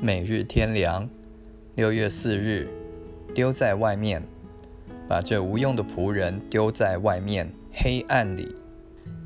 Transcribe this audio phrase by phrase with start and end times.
[0.00, 1.08] 每日天凉，
[1.74, 2.68] 六月四日，
[3.34, 4.22] 丢在外面，
[5.08, 8.54] 把这无用的仆人丢在外面黑暗里，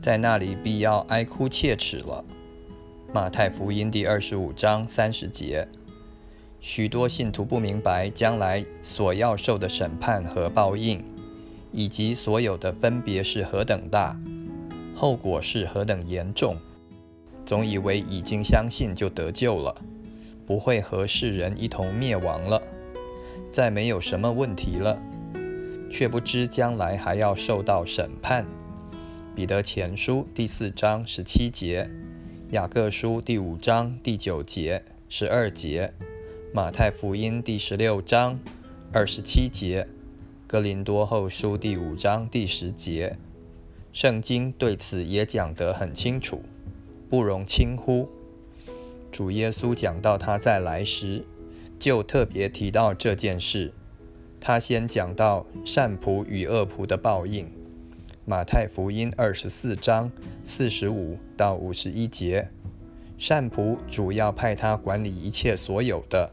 [0.00, 2.24] 在那里必要哀哭切齿了。
[3.12, 5.68] 马太福音第二十五章三十节，
[6.58, 11.04] 许多信徒不明白将来所要受的审判和报应，
[11.70, 14.18] 以及所有的分别是何等大，
[14.94, 16.56] 后果是何等严重，
[17.44, 19.76] 总以为已经相信就得救了。
[20.46, 22.62] 不会和世人一同灭亡了，
[23.50, 25.00] 再没有什么问题了，
[25.90, 28.46] 却不知将来还要受到审判。
[29.34, 31.88] 彼得前书第四章十七节，
[32.50, 35.92] 雅各书第五章第九节、十二节，
[36.52, 38.38] 马太福音第十六章
[38.92, 39.86] 二十七节，
[40.46, 43.16] 哥林多后书第五章第十节，
[43.92, 46.42] 圣经对此也讲得很清楚，
[47.08, 48.08] 不容轻忽。
[49.12, 51.22] 主耶稣讲到他再来时，
[51.78, 53.72] 就特别提到这件事。
[54.40, 57.46] 他先讲到善仆与恶仆的报应。
[58.24, 60.10] 马太福音二十四章
[60.44, 62.48] 四十五到五十一节，
[63.18, 66.30] 善仆主要派他管理一切所有的，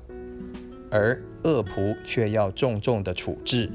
[0.90, 3.70] 而恶仆却要重重的处置，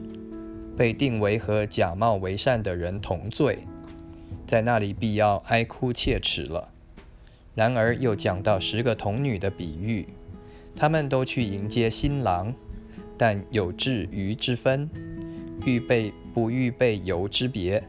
[0.77, 3.59] 被定为和假冒为善的人同罪，
[4.47, 6.71] 在那里必要哀哭切齿了。
[7.55, 10.06] 然而又讲到十个童女的比喻，
[10.74, 12.52] 他们都去迎接新郎，
[13.16, 14.91] 但有至鱼之分，
[15.64, 17.82] 预备不预备油之别。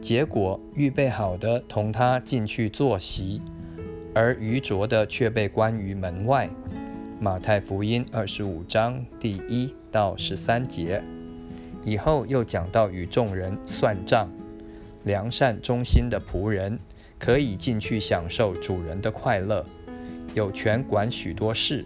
[0.00, 3.42] 结果预备好的同他进去坐席，
[4.14, 6.48] 而愚拙的却被关于门外。
[7.20, 11.02] 马太福音二十五章第一到十三节。
[11.84, 14.30] 以后又讲到与众人算账，
[15.04, 16.78] 良善忠心的仆人。
[17.20, 19.64] 可以进去享受主人的快乐，
[20.34, 21.84] 有权管许多事；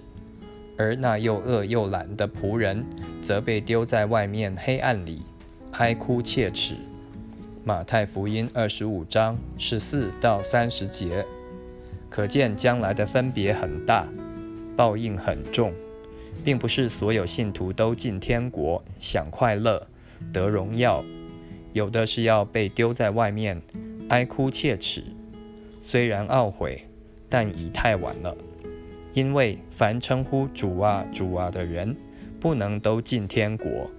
[0.79, 2.85] 而那又饿又懒的仆人，
[3.21, 5.23] 则被丢在外面黑暗里，
[5.73, 6.77] 哀哭切齿。
[7.65, 11.27] 马太福音二十五章十四到三十节，
[12.09, 14.07] 可见将来的分别很大，
[14.77, 15.73] 报应很重，
[16.45, 19.85] 并不是所有信徒都进天国享快乐、
[20.33, 21.03] 得荣耀，
[21.73, 23.61] 有的是要被丢在外面，
[24.11, 25.03] 哀哭切齿。
[25.87, 26.81] 虽然懊悔，
[27.29, 28.35] 但已太晚了。
[29.13, 31.95] 因为凡称呼主啊、主啊的人，
[32.41, 33.91] 不能都进天国，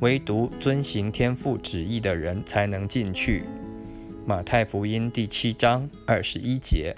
[0.00, 3.44] 唯独遵行天父旨意的人才能进去。
[4.24, 6.96] 马太福音第七章二十一节。